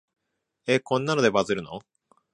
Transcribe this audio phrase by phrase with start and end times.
[0.65, 1.79] え、こんなのでバズるの？